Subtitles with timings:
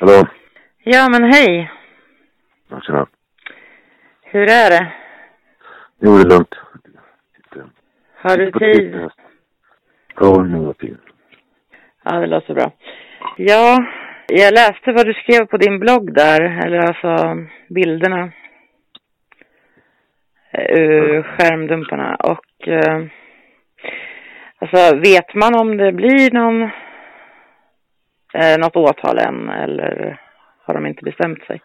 [0.00, 0.26] Hallå?
[0.84, 1.70] Ja, men hej.
[2.86, 3.06] Tjena.
[4.22, 4.92] Hur är det?
[6.00, 6.54] Jo, det är lugnt.
[7.36, 7.66] Sitter-
[8.16, 9.08] Har du tid?
[10.20, 10.98] Ja, nu har tid.
[12.04, 12.72] Ja, det låter bra.
[13.36, 13.84] Ja,
[14.28, 17.36] jag läste vad du skrev på din blogg där, eller alltså
[17.68, 18.32] bilderna
[20.50, 22.14] eh, ur skärmdumparna.
[22.16, 23.02] Och eh,
[24.58, 26.70] alltså, vet man om det blir någon,
[28.40, 30.20] eh, något åtal än eller
[30.64, 31.60] har de inte bestämt sig?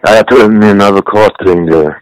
[0.00, 1.96] Ja, jag tror min advokat ringde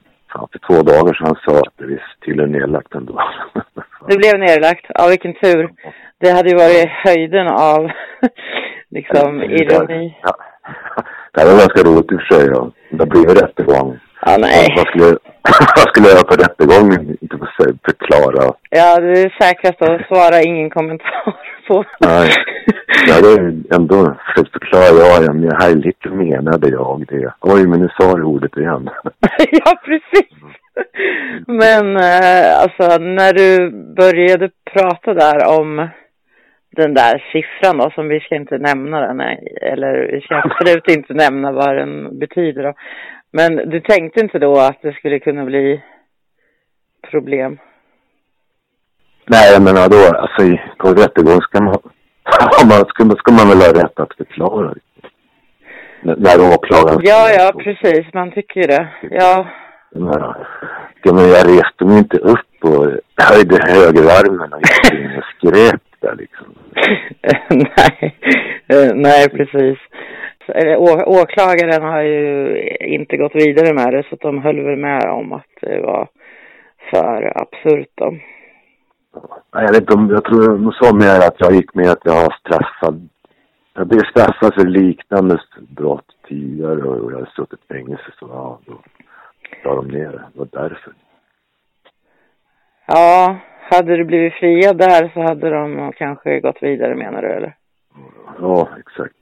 [0.53, 1.27] för två dagar sedan.
[1.27, 3.23] Han sa att det visst tydligen är nedlagt ändå.
[4.09, 4.87] Det blev nerlagt.
[4.89, 5.71] Ja, vilken tur.
[6.21, 7.91] Det hade ju varit höjden av
[8.91, 10.19] liksom ironi.
[10.23, 10.37] Ja.
[11.33, 12.49] Det här var ganska roligt i och för sig.
[12.55, 12.71] Ja.
[12.91, 13.99] Det blev rättegång.
[14.27, 14.67] Ja, nej.
[14.77, 15.05] Vad skulle,
[15.77, 17.17] vad skulle jag göra på rättegången?
[17.21, 17.37] Inte
[17.85, 18.55] förklara.
[18.71, 21.85] Ja, det är säkrast att svara ingen kommentar på.
[22.01, 22.31] Nej.
[23.07, 25.25] Jag hade ändå försökt förklara.
[25.25, 27.33] Ja, men här lite menade jag det.
[27.41, 28.91] Oj, men nu sa du ordet igen.
[29.51, 30.39] ja, precis.
[31.47, 35.89] Men eh, alltså när du började prata där om
[36.77, 39.21] den där siffran då, som vi ska inte nämna den,
[39.63, 42.75] eller vi ska absolut inte nämna vad den betyder då.
[43.33, 45.83] Men du tänkte inte då att det skulle kunna bli
[47.11, 47.59] problem?
[49.27, 51.75] Nej, jag menar då, alltså i- på rättegång ska man,
[52.89, 54.75] ska, ska man väl ha rätt att förklara.
[56.05, 57.01] N- När åklagaren...
[57.05, 58.89] Ja, ja, precis, man tycker ju det.
[59.11, 59.47] Ja,
[61.03, 65.81] ja, men jag reste mig inte upp och höjde högerarmen och gick in och skrek
[66.01, 66.47] där liksom.
[67.77, 68.17] nej,
[68.69, 69.79] Eh, nej precis.
[70.49, 75.03] Eller, å, åklagaren har ju inte gått vidare med det så de höll väl med
[75.11, 76.09] om att det var
[76.91, 78.15] för absurt då.
[79.55, 82.05] Nej, Jag vet inte om, jag tror de sa mer att jag gick med att
[82.05, 83.09] jag har straffad.
[83.75, 85.39] Jag blev straffad för liknande
[85.69, 88.75] brott tidigare och jag har suttit i fängelse så ja, då
[89.65, 90.23] la de ner det.
[90.33, 90.93] Det var därför.
[92.87, 93.37] Ja,
[93.71, 97.55] hade du blivit friad där så hade de kanske gått vidare menar du eller?
[98.41, 99.17] Ja, exakt.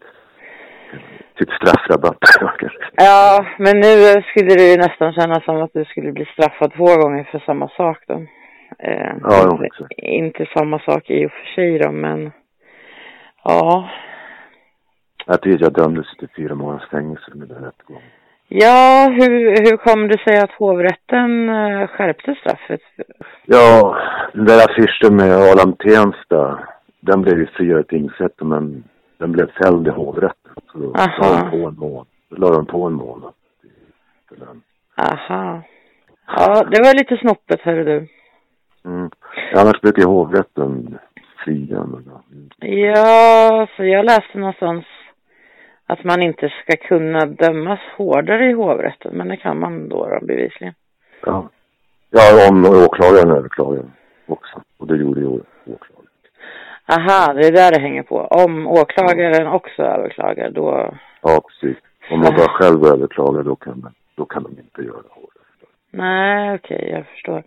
[1.39, 2.19] Typ straffrabatt.
[2.95, 6.85] Ja, men nu skulle det ju nästan kännas som att du skulle bli straffad två
[6.85, 8.27] gånger för samma sak då.
[8.83, 12.33] Eh, Ja, inte, inte samma sak i och för sig då, men
[13.45, 13.91] ja.
[15.27, 18.03] Jag tycker jag dömdes till fyra månaders fängelse med den rättegången.
[18.49, 22.81] Ja, hur, hur kom det sig att hovrätten eh, skärpte straffet?
[23.47, 23.97] Ja,
[24.33, 26.69] den där affischen med Adam Tensta,
[27.01, 28.85] den blev ju friad i tingsrätten men
[29.19, 30.53] den blev fälld i hovrätten.
[30.73, 32.07] Så då la de på en månad.
[32.29, 33.33] Då la de på en månad.
[34.97, 35.63] Aha.
[36.27, 38.07] Ja, det var lite snoppet, hörru du.
[38.85, 39.11] Mm.
[39.55, 40.99] Annars brukar ju hovrätten
[41.45, 41.85] fria.
[41.85, 42.67] Men, ja.
[42.69, 44.85] Ja, så jag läste någonstans
[45.87, 50.27] att man inte ska kunna dömas hårdare i hovrätten, men det kan man då, då
[50.27, 50.75] bevisligen.
[51.27, 51.49] ja.
[52.11, 53.85] ja, om åklagaren överklagar
[54.27, 54.63] också.
[54.79, 56.07] Och det gjorde ju åklagaren.
[56.87, 58.19] Aha, det är där det hänger på.
[58.21, 60.95] Om åklagaren också överklagar, då...
[61.23, 61.83] Ja, precis.
[62.11, 65.69] Om man bara själv överklagar då kan, man, då kan de inte göra hovrätten.
[65.91, 67.43] Nej, okej, jag förstår.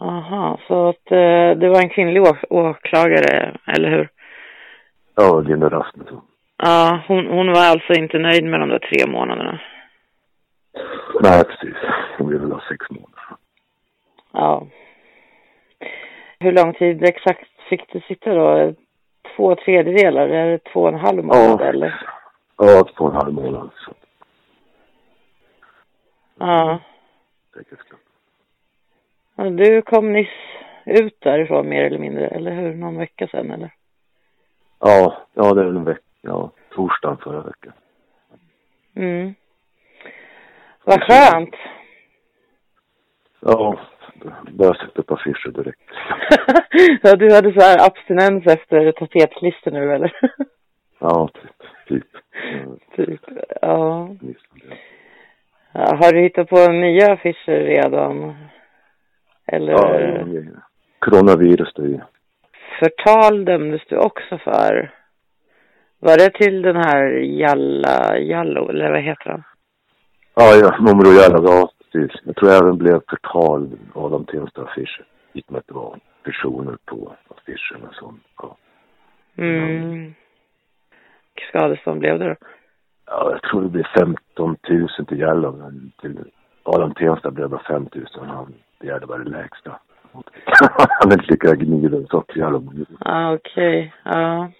[0.00, 4.08] Aha, så att eh, det var en kvinnlig åklagare, eller hur?
[5.14, 6.20] Ja, Linda Rasmusson.
[6.56, 9.60] Ja, hon, hon var alltså inte nöjd med de där tre månaderna.
[11.22, 11.76] Nej, precis.
[12.18, 13.22] Hon vill väl ha sex månader.
[14.32, 14.66] Ja.
[16.40, 18.74] Hur lång tid exakt fick du sitta då?
[19.36, 20.28] Två tredjedelar?
[20.28, 22.06] Eller två och en halv månad eller?
[22.56, 23.70] Ja, två och en halv månad.
[23.76, 23.92] Så
[26.38, 26.78] Ja.
[27.54, 28.00] säkerhetsklass.
[29.40, 30.28] Och Du kom nyss
[30.84, 32.74] ut därifrån mer eller mindre, eller hur?
[32.74, 33.70] Någon vecka sedan eller?
[34.80, 36.00] Ja, ja det är väl en vecka.
[36.22, 37.72] Ja, torsdagen förra veckan.
[38.96, 39.34] Mm.
[40.84, 41.54] Vad skönt.
[43.40, 43.80] Ja,
[44.50, 45.90] började sätta upp affischer direkt.
[47.02, 50.12] ja, du hade så här abstinens efter tapetklister nu eller?
[51.02, 51.62] Ja, typ.
[51.88, 52.06] Typ.
[52.96, 53.20] Typ.
[53.60, 54.08] Ja.
[55.72, 55.96] ja.
[55.96, 58.34] Har du hittat på nya affischer redan?
[59.52, 59.72] Eller?
[59.72, 60.60] Ja,
[60.98, 62.00] coronavirus det är ju.
[62.78, 64.94] Förtal dömdes du också för.
[65.98, 69.42] Var det till den här Jalla, Jallo, eller vad heter han?
[70.34, 72.20] Ja, ja, Momro Jalla, ja, precis.
[72.24, 75.04] Jag tror även blev förtal av de Tensta affischer.
[75.32, 78.56] Gick med att det var personer på affischerna som, ja.
[79.36, 80.14] Mm.
[81.48, 82.34] Skadestånd blev det då?
[83.06, 86.18] Ja, jag tror det blev 15 000 till Jalla, men till
[86.62, 88.06] Adam Tensta blev det 5 000.
[88.26, 89.78] Han begärde bara det lägsta.
[91.00, 92.24] Han inte lyckades gnida så.
[92.34, 93.94] Ja, okej.
[94.04, 94.50] Ja.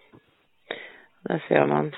[1.22, 1.92] Där ser man.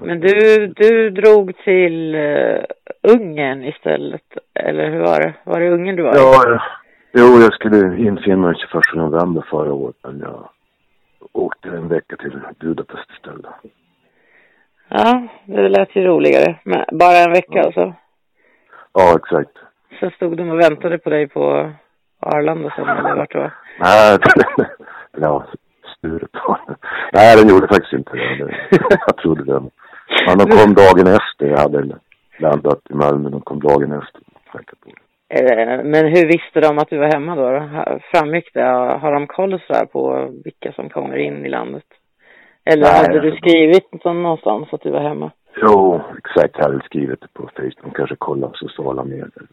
[0.00, 2.64] Men du, du drog till uh,
[3.02, 4.22] Ungern istället,
[4.54, 5.34] eller hur var det?
[5.44, 6.60] Var det Ungern du var Ja,
[7.12, 10.48] jo, jag skulle infinna mig 21 november förra året, men jag
[11.32, 13.46] åkte en vecka till Budapest istället.
[14.88, 16.58] Ja, det lät ju roligare.
[16.64, 17.94] Men bara en vecka alltså?
[18.92, 19.58] Ja, exakt.
[20.00, 21.72] Sen stod de och väntade på dig på
[22.20, 23.52] Arlanda sen, eller vart det var?
[23.78, 24.18] Nej,
[25.20, 25.44] ja,
[25.98, 26.76] Stureplan.
[27.12, 28.56] Nej, den gjorde faktiskt inte det.
[29.06, 29.60] Jag trodde det.
[30.26, 31.46] Men de kom dagen efter.
[31.46, 31.98] Jag hade
[32.38, 33.30] landat i Malmö.
[33.30, 34.20] De kom dagen efter.
[35.28, 37.68] Eh, men hur visste de att du var hemma då?
[38.12, 38.62] Framgick det?
[39.02, 41.84] Har de koll så på vilka som kommer in i landet?
[42.64, 45.30] Eller Nej, hade du skrivit någonstans att du var hemma?
[45.60, 46.54] Jo, exakt.
[46.58, 47.96] Jag hade skrivit det på Facebook.
[47.96, 49.46] Kanske kolla sociala medier.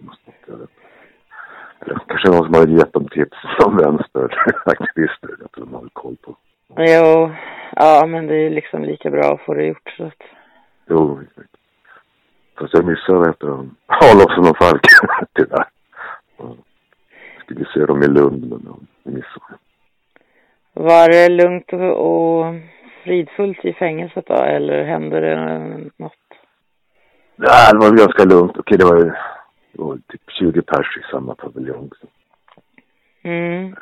[1.86, 5.30] Eller kanske någon som hade gett dem tips som vänsteraktivister.
[5.40, 6.36] Jag tror de hade koll på.
[6.78, 7.32] Jo,
[7.76, 10.24] ja men det är liksom lika bra att få det gjort så att...
[10.90, 11.50] Jo, exakt.
[12.60, 14.82] Fast jag missade ett av Adolfsson och Falk,
[15.34, 15.66] tyvärr.
[16.38, 16.58] Jag
[17.46, 19.58] skulle se dem i Lund, men jag missade.
[20.74, 22.46] Var det lugnt och
[23.04, 25.36] fridfullt i fängelset då, eller hände det
[25.98, 26.14] något?
[27.36, 28.58] Nej, det var ganska lugnt.
[28.58, 29.04] Okej, det var,
[29.72, 31.90] det var typ 20 pers i samma paviljong.
[33.24, 33.76] Mm.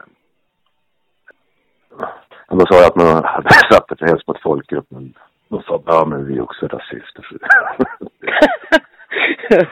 [2.47, 5.13] De sa att man hade satt ett hets mot folkgrupp, men
[5.49, 7.25] de sa ja men vi är också rasister.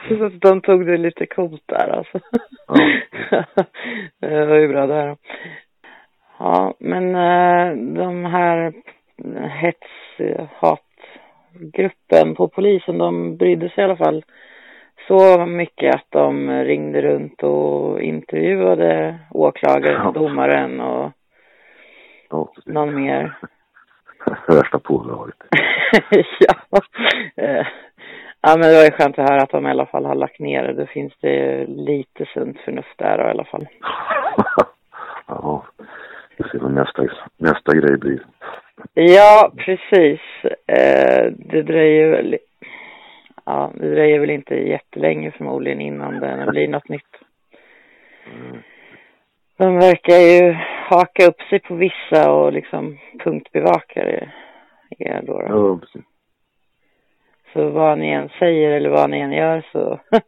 [0.08, 2.20] Så de tog det lite coolt där alltså.
[2.66, 3.44] Ja.
[4.20, 5.16] det var ju bra där.
[6.38, 8.72] Ja, men eh, de här
[9.50, 9.88] hets,
[10.54, 14.24] hatgruppen på polisen, de brydde sig i alla fall
[15.08, 20.10] så mycket att de ringde runt och intervjuade åklagaren, ja.
[20.10, 21.12] domaren och
[22.30, 23.38] ja, någon mer.
[24.48, 25.36] Värsta pådraget.
[26.40, 26.80] ja.
[27.36, 27.66] Eh,
[28.40, 30.38] ja, men det var ju skönt att höra att de i alla fall har lagt
[30.38, 30.72] ner det.
[30.72, 33.68] Då finns det lite sunt förnuft där då, i alla fall.
[35.26, 35.64] ja,
[36.36, 37.06] vi ser vad nästa,
[37.36, 38.24] nästa grej blir.
[39.02, 40.20] Ja, precis.
[40.66, 42.38] Eh, det dröjer väl,
[43.44, 47.16] ja, det dröjer väl inte jättelänge förmodligen innan det blir något nytt.
[49.56, 50.52] De verkar ju
[50.88, 54.30] haka upp sig på vissa och liksom punktbevaka det
[54.98, 55.42] er då.
[55.48, 56.02] Ja, precis.
[57.52, 60.00] Så vad ni än säger eller vad ni än gör så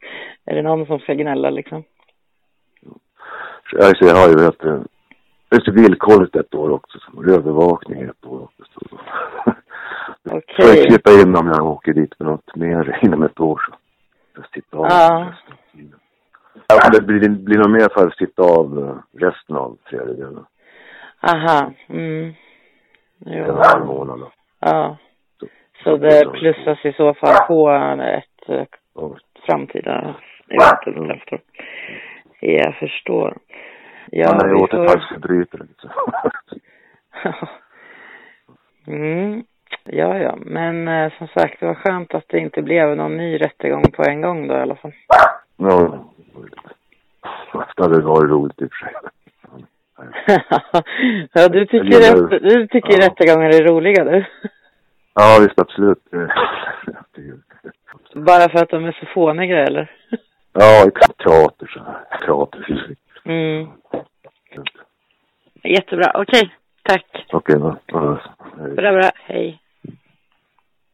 [0.45, 1.83] är det någon som ska gnälla liksom.
[3.71, 4.92] Jag har ju vet
[5.53, 6.99] det är villkorligt ett år också.
[7.27, 8.63] Övervakning ett år också.
[10.25, 10.37] Okej.
[10.37, 10.65] Okay.
[10.65, 13.75] Får jag klippa in om jag åker dit med något mer inom ett år så.
[14.35, 15.33] Jag sitta av ja.
[16.67, 20.45] Ja, det blir, blir nog mer för att sitta av eh, resten av tredjedelen.
[21.21, 22.33] Aha, mm.
[23.25, 23.43] Jo.
[23.43, 24.31] En halv månad då.
[24.59, 24.97] Ja.
[25.39, 25.47] Så,
[25.83, 27.69] så det plussas i så fall på
[28.01, 28.65] ett eh,
[28.95, 29.17] ja.
[29.45, 30.15] framtida
[30.49, 31.41] eventuellt mm.
[32.39, 33.37] Jag förstår.
[34.11, 35.89] Ja, Han är återfallsförbrytare liksom.
[38.87, 39.43] mm.
[39.83, 40.35] Ja, ja.
[40.41, 44.03] Men eh, som sagt, det var skönt att det inte blev någon ny rättegång på
[44.03, 44.93] en gång då i alla fall.
[45.57, 46.05] Ja.
[47.75, 48.93] Det hade varit roligt i och för sig.
[51.33, 53.07] ja, du tycker, gillar, rätt, du tycker ja.
[53.07, 54.25] rättegångar är roliga du?
[55.15, 56.03] Ja, visst absolut.
[58.13, 59.91] Bara för att de är så fåniga eller?
[60.53, 60.91] Ja,
[61.23, 62.19] teater så här.
[62.25, 62.99] Teaterfysik.
[63.25, 63.71] Mm.
[65.63, 66.41] Jättebra, okej.
[66.41, 66.49] Okay.
[66.83, 67.25] Tack.
[67.33, 68.19] Okej, okay, då.
[68.75, 69.11] Bra, bra.
[69.15, 69.62] Hej.